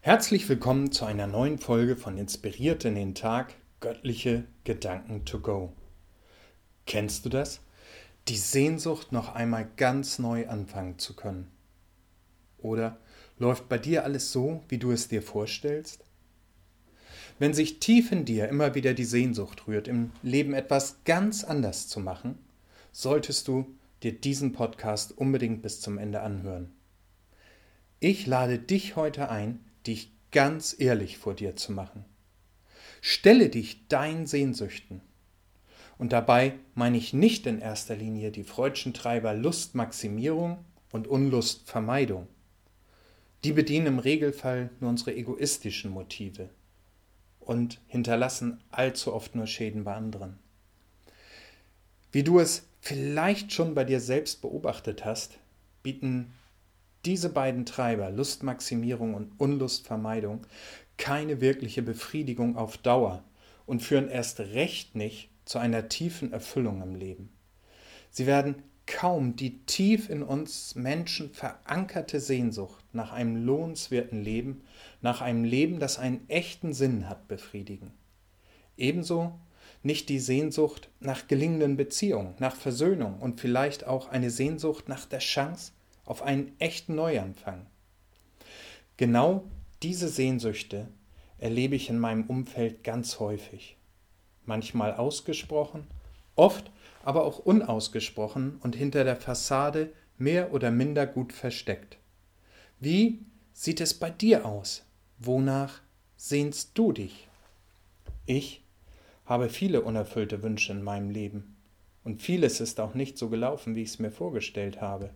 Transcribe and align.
Herzlich 0.00 0.48
willkommen 0.48 0.92
zu 0.92 1.06
einer 1.06 1.26
neuen 1.26 1.58
Folge 1.58 1.96
von 1.96 2.18
Inspiriert 2.18 2.84
in 2.84 2.94
den 2.94 3.16
Tag 3.16 3.54
Göttliche 3.80 4.44
Gedanken 4.62 5.24
to 5.24 5.40
go. 5.40 5.72
Kennst 6.86 7.24
du 7.24 7.28
das? 7.28 7.60
Die 8.28 8.36
Sehnsucht, 8.36 9.10
noch 9.10 9.34
einmal 9.34 9.68
ganz 9.76 10.20
neu 10.20 10.48
anfangen 10.48 11.00
zu 11.00 11.16
können. 11.16 11.50
Oder 12.58 12.98
läuft 13.38 13.68
bei 13.68 13.76
dir 13.76 14.04
alles 14.04 14.30
so, 14.30 14.62
wie 14.68 14.78
du 14.78 14.92
es 14.92 15.08
dir 15.08 15.20
vorstellst? 15.20 16.04
Wenn 17.40 17.52
sich 17.52 17.80
tief 17.80 18.12
in 18.12 18.24
dir 18.24 18.48
immer 18.48 18.76
wieder 18.76 18.94
die 18.94 19.04
Sehnsucht 19.04 19.66
rührt, 19.66 19.88
im 19.88 20.12
Leben 20.22 20.54
etwas 20.54 20.98
ganz 21.04 21.42
anders 21.42 21.88
zu 21.88 21.98
machen, 21.98 22.38
solltest 22.92 23.48
du 23.48 23.66
dir 24.04 24.12
diesen 24.12 24.52
Podcast 24.52 25.18
unbedingt 25.18 25.60
bis 25.60 25.80
zum 25.80 25.98
Ende 25.98 26.20
anhören. 26.20 26.70
Ich 27.98 28.28
lade 28.28 28.60
dich 28.60 28.94
heute 28.94 29.28
ein, 29.28 29.64
dich 29.88 30.12
ganz 30.30 30.76
ehrlich 30.78 31.18
vor 31.18 31.34
dir 31.34 31.56
zu 31.56 31.72
machen. 31.72 32.04
Stelle 33.00 33.48
dich 33.48 33.88
deinen 33.88 34.26
Sehnsüchten. 34.26 35.00
Und 35.98 36.12
dabei 36.12 36.54
meine 36.74 36.96
ich 36.96 37.12
nicht 37.12 37.46
in 37.46 37.60
erster 37.60 37.96
Linie 37.96 38.30
die 38.30 38.44
freudschen 38.44 38.94
Treiber 38.94 39.34
Lustmaximierung 39.34 40.64
und 40.92 41.08
Unlustvermeidung. 41.08 42.28
Die 43.44 43.52
bedienen 43.52 43.86
im 43.86 43.98
Regelfall 43.98 44.70
nur 44.80 44.90
unsere 44.90 45.14
egoistischen 45.14 45.90
Motive 45.90 46.50
und 47.40 47.80
hinterlassen 47.86 48.62
allzu 48.70 49.14
oft 49.14 49.34
nur 49.34 49.46
Schäden 49.46 49.84
bei 49.84 49.94
anderen. 49.94 50.38
Wie 52.12 52.22
du 52.22 52.38
es 52.38 52.66
vielleicht 52.80 53.52
schon 53.52 53.74
bei 53.74 53.84
dir 53.84 54.00
selbst 54.00 54.40
beobachtet 54.40 55.04
hast, 55.04 55.38
bieten 55.82 56.32
diese 57.04 57.28
beiden 57.28 57.64
Treiber, 57.66 58.10
Lustmaximierung 58.10 59.14
und 59.14 59.32
Unlustvermeidung, 59.38 60.46
keine 60.96 61.40
wirkliche 61.40 61.82
Befriedigung 61.82 62.56
auf 62.56 62.76
Dauer 62.78 63.24
und 63.66 63.82
führen 63.82 64.08
erst 64.08 64.40
recht 64.40 64.94
nicht 64.94 65.30
zu 65.44 65.58
einer 65.58 65.88
tiefen 65.88 66.32
Erfüllung 66.32 66.82
im 66.82 66.94
Leben. 66.94 67.30
Sie 68.10 68.26
werden 68.26 68.62
kaum 68.86 69.36
die 69.36 69.64
tief 69.66 70.08
in 70.08 70.22
uns 70.22 70.74
Menschen 70.74 71.30
verankerte 71.30 72.20
Sehnsucht 72.20 72.84
nach 72.92 73.12
einem 73.12 73.44
lohnenswerten 73.44 74.22
Leben, 74.22 74.62
nach 75.02 75.20
einem 75.20 75.44
Leben, 75.44 75.78
das 75.78 75.98
einen 75.98 76.28
echten 76.28 76.72
Sinn 76.72 77.08
hat, 77.08 77.28
befriedigen. 77.28 77.92
Ebenso 78.76 79.38
nicht 79.82 80.08
die 80.08 80.18
Sehnsucht 80.18 80.88
nach 81.00 81.28
gelingenden 81.28 81.76
Beziehungen, 81.76 82.34
nach 82.38 82.56
Versöhnung 82.56 83.18
und 83.20 83.40
vielleicht 83.40 83.86
auch 83.86 84.08
eine 84.08 84.30
Sehnsucht 84.30 84.88
nach 84.88 85.04
der 85.04 85.20
Chance, 85.20 85.72
auf 86.08 86.22
einen 86.22 86.58
echten 86.58 86.94
Neuanfang. 86.94 87.66
Genau 88.96 89.44
diese 89.82 90.08
Sehnsüchte 90.08 90.88
erlebe 91.36 91.76
ich 91.76 91.90
in 91.90 91.98
meinem 91.98 92.24
Umfeld 92.24 92.82
ganz 92.82 93.20
häufig. 93.20 93.76
Manchmal 94.46 94.94
ausgesprochen, 94.94 95.86
oft 96.34 96.70
aber 97.04 97.24
auch 97.24 97.38
unausgesprochen 97.38 98.56
und 98.62 98.74
hinter 98.74 99.04
der 99.04 99.16
Fassade 99.16 99.92
mehr 100.16 100.54
oder 100.54 100.70
minder 100.70 101.06
gut 101.06 101.34
versteckt. 101.34 101.98
Wie 102.80 103.20
sieht 103.52 103.82
es 103.82 103.92
bei 103.92 104.08
dir 104.08 104.46
aus? 104.46 104.86
Wonach 105.18 105.80
sehnst 106.16 106.70
du 106.78 106.92
dich? 106.92 107.28
Ich 108.24 108.64
habe 109.26 109.50
viele 109.50 109.82
unerfüllte 109.82 110.42
Wünsche 110.42 110.72
in 110.72 110.82
meinem 110.82 111.10
Leben 111.10 111.56
und 112.02 112.22
vieles 112.22 112.60
ist 112.60 112.80
auch 112.80 112.94
nicht 112.94 113.18
so 113.18 113.28
gelaufen, 113.28 113.74
wie 113.74 113.82
ich 113.82 113.90
es 113.90 113.98
mir 113.98 114.10
vorgestellt 114.10 114.80
habe. 114.80 115.10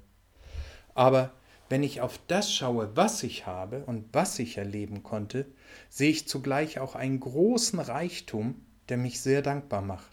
Aber 0.95 1.33
wenn 1.69 1.83
ich 1.83 2.01
auf 2.01 2.21
das 2.27 2.53
schaue, 2.53 2.95
was 2.97 3.23
ich 3.23 3.47
habe 3.47 3.85
und 3.87 4.05
was 4.13 4.39
ich 4.39 4.59
erleben 4.59 5.03
konnte, 5.03 5.47
sehe 5.89 6.11
ich 6.11 6.29
zugleich 6.29 6.79
auch 6.79 6.95
einen 6.95 7.19
großen 7.19 7.79
Reichtum, 7.79 8.65
der 8.89 8.99
mich 8.99 9.21
sehr 9.21 9.43
dankbar 9.43 9.81
macht. 9.81 10.13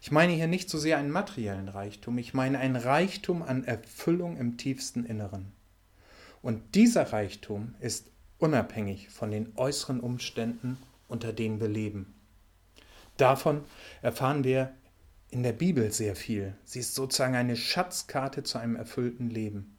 Ich 0.00 0.10
meine 0.10 0.32
hier 0.32 0.46
nicht 0.46 0.70
so 0.70 0.78
sehr 0.78 0.98
einen 0.98 1.10
materiellen 1.10 1.68
Reichtum, 1.68 2.18
ich 2.18 2.34
meine 2.34 2.58
einen 2.58 2.76
Reichtum 2.76 3.42
an 3.42 3.64
Erfüllung 3.64 4.36
im 4.36 4.56
tiefsten 4.56 5.04
Inneren. 5.04 5.52
Und 6.42 6.74
dieser 6.74 7.12
Reichtum 7.12 7.74
ist 7.80 8.06
unabhängig 8.38 9.08
von 9.08 9.30
den 9.30 9.52
äußeren 9.56 10.00
Umständen, 10.00 10.78
unter 11.08 11.32
denen 11.32 11.60
wir 11.60 11.68
leben. 11.68 12.14
Davon 13.16 13.64
erfahren 14.02 14.44
wir 14.44 14.74
in 15.30 15.42
der 15.42 15.52
Bibel 15.52 15.92
sehr 15.92 16.16
viel. 16.16 16.54
Sie 16.64 16.80
ist 16.80 16.94
sozusagen 16.94 17.34
eine 17.34 17.56
Schatzkarte 17.56 18.42
zu 18.42 18.58
einem 18.58 18.76
erfüllten 18.76 19.30
Leben. 19.30 19.76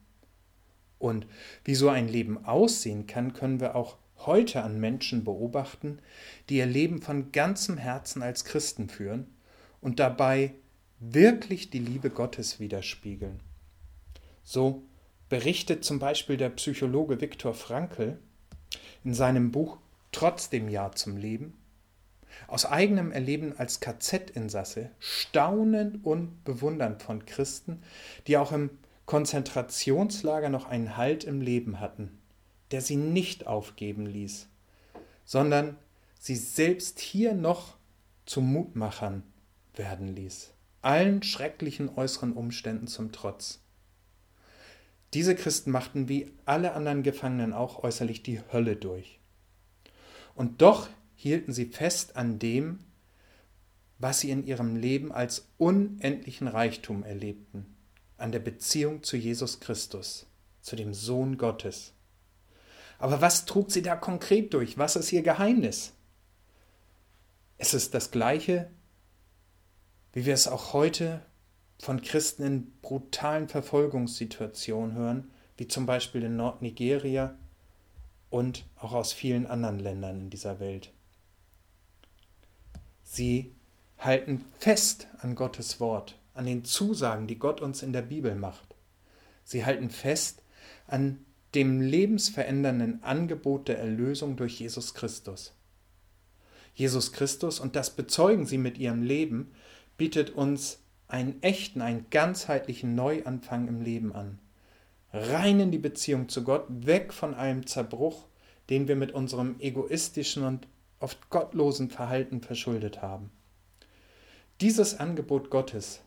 Und 1.05 1.27
wie 1.63 1.75
so 1.75 1.89
ein 1.89 2.07
Leben 2.07 2.45
aussehen 2.45 3.05
kann, 3.05 3.33
können 3.33 3.59
wir 3.59 3.75
auch 3.75 3.97
heute 4.25 4.63
an 4.63 4.79
Menschen 4.79 5.23
beobachten, 5.23 5.99
die 6.49 6.57
ihr 6.57 6.65
Leben 6.65 6.99
von 6.99 7.31
ganzem 7.31 7.77
Herzen 7.77 8.23
als 8.23 8.43
Christen 8.43 8.89
führen 8.89 9.27
und 9.81 9.99
dabei 9.99 10.55
wirklich 10.99 11.69
die 11.69 11.77
Liebe 11.77 12.09
Gottes 12.09 12.59
widerspiegeln. 12.59 13.39
So 14.43 14.81
berichtet 15.29 15.83
zum 15.83 15.99
Beispiel 15.99 16.37
der 16.37 16.49
Psychologe 16.49 17.21
Viktor 17.21 17.53
Frankl 17.53 18.17
in 19.03 19.13
seinem 19.13 19.51
Buch 19.51 19.77
Trotzdem 20.11 20.69
Ja 20.69 20.91
zum 20.91 21.17
Leben 21.17 21.53
aus 22.47 22.65
eigenem 22.65 23.11
Erleben 23.11 23.53
als 23.57 23.79
KZ-Insasse 23.79 24.89
staunend 24.99 26.03
und 26.03 26.43
bewundernd 26.43 27.03
von 27.03 27.25
Christen, 27.25 27.83
die 28.27 28.37
auch 28.37 28.51
im 28.51 28.71
Konzentrationslager 29.05 30.49
noch 30.49 30.65
einen 30.65 30.97
Halt 30.97 31.23
im 31.23 31.41
Leben 31.41 31.79
hatten, 31.79 32.19
der 32.71 32.81
sie 32.81 32.95
nicht 32.95 33.45
aufgeben 33.45 34.05
ließ, 34.05 34.47
sondern 35.25 35.77
sie 36.19 36.35
selbst 36.35 36.99
hier 36.99 37.33
noch 37.33 37.77
zu 38.25 38.41
Mutmachern 38.41 39.23
werden 39.75 40.07
ließ, 40.07 40.53
allen 40.81 41.21
schrecklichen 41.21 41.89
äußeren 41.95 42.33
Umständen 42.33 42.87
zum 42.87 43.11
Trotz. 43.11 43.59
Diese 45.13 45.35
Christen 45.35 45.69
machten 45.69 46.09
wie 46.09 46.31
alle 46.45 46.73
anderen 46.73 47.03
Gefangenen 47.03 47.53
auch 47.53 47.83
äußerlich 47.83 48.23
die 48.23 48.41
Hölle 48.51 48.75
durch. 48.75 49.19
Und 50.33 50.61
doch 50.61 50.89
hielten 51.15 51.53
sie 51.53 51.67
fest 51.67 52.17
an 52.17 52.39
dem, 52.39 52.79
was 53.99 54.19
sie 54.19 54.31
in 54.31 54.45
ihrem 54.45 54.75
Leben 54.75 55.11
als 55.11 55.47
unendlichen 55.57 56.47
Reichtum 56.47 57.03
erlebten 57.03 57.74
an 58.17 58.31
der 58.31 58.39
Beziehung 58.39 59.03
zu 59.03 59.17
Jesus 59.17 59.59
Christus, 59.59 60.25
zu 60.61 60.75
dem 60.75 60.93
Sohn 60.93 61.37
Gottes. 61.37 61.93
Aber 62.97 63.21
was 63.21 63.45
trug 63.45 63.71
sie 63.71 63.81
da 63.81 63.95
konkret 63.95 64.53
durch? 64.53 64.77
Was 64.77 64.95
ist 64.95 65.11
ihr 65.11 65.21
Geheimnis? 65.21 65.93
Es 67.57 67.73
ist 67.73 67.93
das 67.93 68.11
gleiche, 68.11 68.69
wie 70.13 70.25
wir 70.25 70.33
es 70.33 70.47
auch 70.47 70.73
heute 70.73 71.25
von 71.79 72.01
Christen 72.01 72.43
in 72.43 72.71
brutalen 72.81 73.49
Verfolgungssituationen 73.49 74.95
hören, 74.95 75.31
wie 75.57 75.67
zum 75.67 75.85
Beispiel 75.85 76.23
in 76.23 76.37
Nordnigeria 76.37 77.37
und 78.29 78.65
auch 78.77 78.93
aus 78.93 79.13
vielen 79.13 79.45
anderen 79.45 79.79
Ländern 79.79 80.19
in 80.21 80.29
dieser 80.29 80.59
Welt. 80.59 80.91
Sie 83.03 83.53
halten 83.97 84.43
fest 84.59 85.07
an 85.19 85.35
Gottes 85.35 85.79
Wort 85.79 86.17
an 86.35 86.45
den 86.45 86.63
Zusagen, 86.63 87.27
die 87.27 87.39
Gott 87.39 87.61
uns 87.61 87.81
in 87.81 87.93
der 87.93 88.03
Bibel 88.03 88.35
macht. 88.35 88.75
Sie 89.43 89.65
halten 89.65 89.89
fest 89.89 90.43
an 90.87 91.25
dem 91.55 91.81
lebensverändernden 91.81 93.03
Angebot 93.03 93.67
der 93.67 93.79
Erlösung 93.79 94.35
durch 94.35 94.59
Jesus 94.59 94.93
Christus. 94.93 95.53
Jesus 96.75 97.13
Christus, 97.13 97.59
und 97.59 97.75
das 97.75 97.89
bezeugen 97.89 98.45
sie 98.45 98.57
mit 98.57 98.77
ihrem 98.77 99.01
Leben, 99.01 99.51
bietet 99.97 100.31
uns 100.31 100.79
einen 101.07 101.41
echten, 101.41 101.81
einen 101.81 102.09
ganzheitlichen 102.09 102.95
Neuanfang 102.95 103.67
im 103.69 103.81
Leben 103.81 104.13
an. 104.13 104.39
Rein 105.13 105.61
in 105.61 105.71
die 105.71 105.77
Beziehung 105.77 106.27
zu 106.27 106.43
Gott, 106.43 106.65
weg 106.69 107.13
von 107.13 107.33
einem 107.33 107.65
Zerbruch, 107.65 108.25
den 108.69 108.89
wir 108.89 108.97
mit 108.97 109.13
unserem 109.13 109.55
egoistischen 109.59 110.43
und 110.43 110.67
oft 110.99 111.29
gottlosen 111.29 111.89
Verhalten 111.89 112.41
verschuldet 112.41 113.01
haben. 113.01 113.31
Dieses 114.59 114.99
Angebot 114.99 115.49
Gottes 115.49 116.01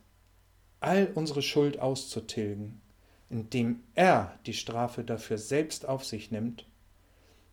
all 0.79 1.11
unsere 1.15 1.41
Schuld 1.41 1.79
auszutilgen, 1.79 2.81
indem 3.29 3.83
er 3.95 4.37
die 4.45 4.53
Strafe 4.53 5.03
dafür 5.03 5.37
selbst 5.37 5.87
auf 5.87 6.05
sich 6.05 6.31
nimmt, 6.31 6.65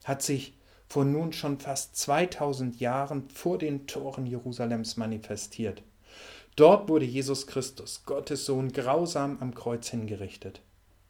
hat 0.05 0.23
sich 0.23 0.55
vor 0.89 1.05
nun 1.05 1.33
schon 1.33 1.59
fast 1.59 1.97
2000 1.97 2.81
Jahren 2.81 3.29
vor 3.29 3.59
den 3.59 3.87
Toren 3.87 4.27
Jerusalems 4.27 4.97
manifestiert. 4.97 5.83
Dort 6.55 6.89
wurde 6.89 7.05
Jesus 7.05 7.47
Christus, 7.47 8.05
Gottes 8.07 8.47
Sohn, 8.47 8.73
grausam 8.73 9.39
am 9.41 9.55
Kreuz 9.55 9.89
hingerichtet. 9.89 10.63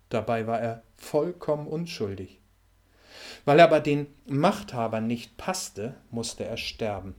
Dabei 0.08 0.46
war 0.46 0.60
er 0.60 0.82
vollkommen 0.96 1.66
unschuldig. 1.66 2.40
Weil 3.44 3.60
er 3.60 3.66
aber 3.66 3.80
den 3.80 4.08
Machthabern 4.26 5.06
nicht 5.06 5.36
passte, 5.36 5.94
musste 6.10 6.44
er 6.44 6.56
sterben. 6.56 7.14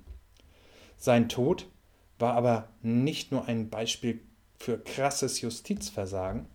Sein 0.97 1.29
Tod 1.29 1.67
war 2.19 2.33
aber 2.33 2.69
nicht 2.81 3.31
nur 3.31 3.45
ein 3.45 3.69
Beispiel 3.69 4.19
für 4.57 4.77
krasses 4.77 5.41
Justizversagen. 5.41 6.47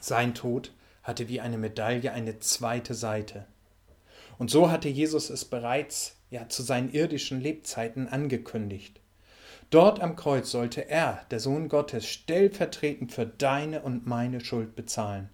Sein 0.00 0.34
Tod 0.34 0.72
hatte 1.02 1.28
wie 1.28 1.40
eine 1.40 1.58
Medaille 1.58 2.12
eine 2.12 2.38
zweite 2.38 2.94
Seite. 2.94 3.46
Und 4.38 4.50
so 4.50 4.70
hatte 4.70 4.88
Jesus 4.88 5.30
es 5.30 5.44
bereits 5.44 6.16
ja 6.30 6.48
zu 6.48 6.62
seinen 6.62 6.92
irdischen 6.92 7.40
Lebzeiten 7.40 8.08
angekündigt. 8.08 9.00
Dort 9.70 10.00
am 10.00 10.16
Kreuz 10.16 10.50
sollte 10.50 10.88
er, 10.88 11.26
der 11.30 11.40
Sohn 11.40 11.68
Gottes, 11.68 12.06
stellvertretend 12.06 13.12
für 13.12 13.26
deine 13.26 13.82
und 13.82 14.06
meine 14.06 14.40
Schuld 14.40 14.76
bezahlen. 14.76 15.28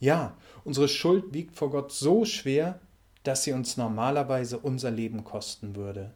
Ja, 0.00 0.36
unsere 0.64 0.88
Schuld 0.88 1.32
wiegt 1.32 1.56
vor 1.56 1.70
Gott 1.70 1.92
so 1.92 2.24
schwer, 2.24 2.80
dass 3.22 3.44
sie 3.44 3.52
uns 3.52 3.76
normalerweise 3.76 4.58
unser 4.58 4.90
Leben 4.90 5.22
kosten 5.22 5.76
würde. 5.76 6.12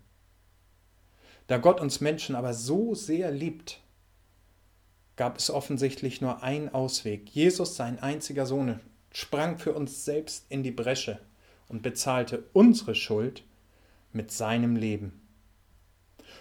Da 1.47 1.59
Gott 1.59 1.81
uns 1.81 2.01
Menschen 2.01 2.35
aber 2.35 2.53
so 2.53 2.95
sehr 2.95 3.31
liebt, 3.31 3.81
gab 5.17 5.39
es 5.39 5.51
offensichtlich 5.51 6.21
nur 6.21 6.43
einen 6.43 6.69
Ausweg. 6.69 7.29
Jesus, 7.31 7.77
sein 7.77 7.99
einziger 7.99 8.47
Sohn, 8.47 8.81
sprang 9.13 9.59
für 9.59 9.73
uns 9.73 10.05
selbst 10.05 10.47
in 10.51 10.63
die 10.63 10.71
Bresche 10.71 11.19
und 11.69 11.83
bezahlte 11.83 12.45
unsere 12.53 12.95
Schuld 12.95 13.43
mit 14.13 14.31
seinem 14.31 14.77
Leben. 14.77 15.21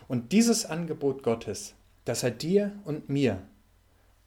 Und 0.08 0.32
dieses 0.34 0.66
Angebot 0.66 1.24
Gottes, 1.24 1.74
dass 2.04 2.24
er 2.24 2.32
dir 2.32 2.74
und 2.84 3.10
mir 3.10 3.42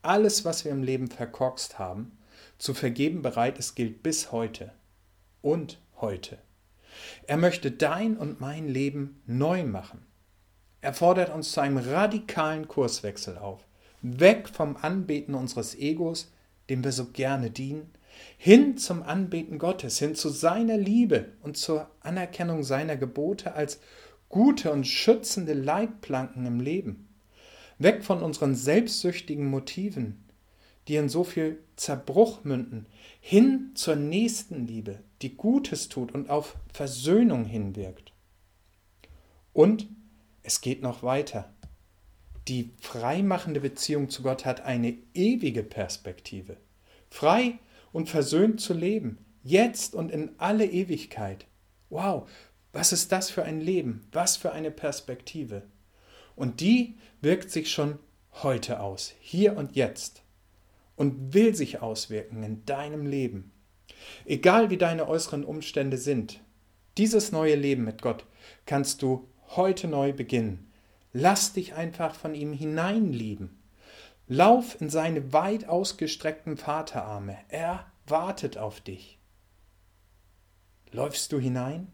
alles, 0.03 0.45
was 0.45 0.65
wir 0.65 0.73
im 0.73 0.83
Leben 0.83 1.09
verkorkst 1.09 1.79
haben, 1.79 2.17
zu 2.59 2.75
vergeben 2.75 3.23
bereit 3.23 3.59
ist, 3.59 3.75
gilt 3.75 4.03
bis 4.03 4.33
heute 4.33 4.73
und 5.43 5.79
heute. 6.01 6.39
Er 7.27 7.37
möchte 7.37 7.71
dein 7.71 8.17
und 8.17 8.41
mein 8.41 8.69
Leben 8.69 9.21
neu 9.27 9.65
machen. 9.65 10.07
Er 10.81 10.95
fordert 10.95 11.31
uns 11.31 11.53
zu 11.53 11.61
einem 11.61 11.77
radikalen 11.77 12.67
Kurswechsel 12.67 13.37
auf. 13.37 13.68
Weg 14.03 14.49
vom 14.49 14.77
Anbeten 14.77 15.35
unseres 15.35 15.75
Egos, 15.75 16.33
dem 16.71 16.85
wir 16.85 16.93
so 16.93 17.07
gerne 17.07 17.51
dienen, 17.51 17.91
hin 18.37 18.77
zum 18.77 19.03
Anbeten 19.03 19.59
Gottes, 19.59 19.99
hin 19.99 20.15
zu 20.15 20.29
seiner 20.29 20.77
Liebe 20.77 21.33
und 21.43 21.57
zur 21.57 21.91
Anerkennung 22.01 22.63
seiner 22.63 22.97
Gebote 22.97 23.55
als 23.55 23.81
gute 24.29 24.73
und 24.73 24.87
schützende 24.87 25.55
Leitplanken 25.55 26.47
im 26.47 26.61
Leben. 26.61 27.09
Weg 27.79 28.05
von 28.05 28.23
unseren 28.23 28.55
selbstsüchtigen 28.55 29.47
Motiven, 29.47 30.25
die 30.89 30.97
in 30.97 31.09
so 31.09 31.23
viel 31.23 31.59
Zerbruch 31.77 32.45
münden, 32.45 32.87
hin 33.21 33.73
zur 33.75 33.97
Nächstenliebe, 33.97 35.01
die 35.23 35.37
Gutes 35.37 35.89
tut 35.89 36.13
und 36.13 36.31
auf 36.31 36.57
Versöhnung 36.73 37.45
hinwirkt. 37.45 38.13
Und 39.53 39.87
es 40.43 40.61
geht 40.61 40.83
noch 40.83 41.03
weiter. 41.03 41.53
Die 42.49 42.71
freimachende 42.81 43.61
Beziehung 43.61 44.09
zu 44.09 44.23
Gott 44.23 44.47
hat 44.47 44.63
eine 44.63 44.97
ewige 45.13 45.63
Perspektive. 45.63 46.57
Frei 47.11 47.59
und 47.93 48.09
versöhnt 48.09 48.61
zu 48.63 48.73
leben, 48.73 49.19
jetzt 49.43 49.95
und 49.95 50.11
in 50.11 50.31
alle 50.39 50.65
Ewigkeit. 50.65 51.47
Wow, 51.91 52.27
was 52.73 52.93
ist 52.93 53.13
das 53.13 53.29
für 53.29 53.45
ein 53.45 53.61
Leben? 53.61 54.07
Was 54.13 54.39
für 54.39 54.53
eine 54.53 54.71
Perspektive? 54.71 55.63
Und 56.37 56.61
die 56.61 56.97
wirkt 57.21 57.51
sich 57.51 57.71
schon 57.71 57.99
heute 58.43 58.81
aus, 58.81 59.13
hier 59.21 59.57
und 59.57 59.77
jetzt, 59.77 60.23
und 60.97 61.35
will 61.35 61.55
sich 61.55 61.83
auswirken 61.83 62.43
in 62.43 62.65
deinem 62.65 63.07
Leben. 63.07 63.53
Egal 64.25 64.71
wie 64.71 64.79
deine 64.79 65.07
äußeren 65.07 65.45
Umstände 65.45 65.99
sind, 65.99 66.41
dieses 66.97 67.31
neue 67.31 67.57
Leben 67.57 67.85
mit 67.85 68.01
Gott 68.01 68.25
kannst 68.65 69.03
du 69.03 69.29
heute 69.49 69.87
neu 69.87 70.13
beginnen. 70.13 70.68
Lass 71.21 71.53
dich 71.53 71.75
einfach 71.75 72.15
von 72.15 72.37
ihm 72.37 72.53
hineinlieben. 72.53 73.61
Lauf 74.29 74.81
in 74.81 74.89
seine 74.89 75.33
weit 75.33 75.69
ausgestreckten 75.69 76.57
Vaterarme. 76.57 77.37
Er 77.49 77.91
wartet 78.07 78.57
auf 78.57 78.81
dich. 78.81 79.19
Läufst 80.93 81.33
du 81.33 81.41
hinein? 81.41 81.91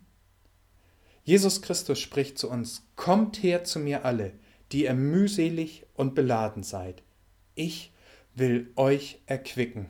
Jesus 1.23 1.63
Christus 1.63 2.01
spricht 2.01 2.37
zu 2.37 2.51
uns, 2.51 2.87
Kommt 2.97 3.43
her 3.43 3.65
zu 3.65 3.79
mir 3.79 4.05
alle, 4.05 4.35
die 4.73 4.85
ihr 4.85 4.93
mühselig 4.93 5.87
und 5.95 6.15
beladen 6.15 6.63
seid. 6.63 7.03
Ich 7.55 7.95
will 8.35 8.75
euch 8.77 9.23
erquicken. 9.25 9.89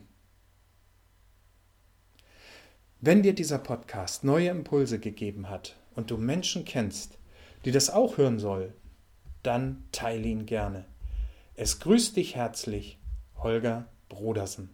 Wenn 3.00 3.24
dir 3.24 3.34
dieser 3.34 3.58
Podcast 3.58 4.22
neue 4.22 4.50
Impulse 4.50 5.00
gegeben 5.00 5.50
hat 5.50 5.74
und 5.96 6.12
du 6.12 6.18
Menschen 6.18 6.64
kennst, 6.64 7.18
die 7.64 7.72
das 7.72 7.90
auch 7.90 8.16
hören 8.16 8.38
soll, 8.38 8.72
dann 9.44 9.84
teile 9.92 10.26
ihn 10.26 10.46
gerne. 10.46 10.84
Es 11.54 11.78
grüßt 11.78 12.16
dich 12.16 12.34
herzlich, 12.34 12.98
Holger 13.36 13.86
Brodersen. 14.08 14.70